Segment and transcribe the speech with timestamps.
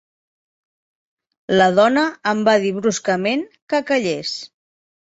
[1.59, 4.37] La dona em va dir bruscament que callés.